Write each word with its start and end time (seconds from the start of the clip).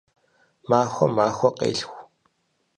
Махуэм 0.69 1.11
махуэ 1.17 1.49
къелъху. 1.57 1.99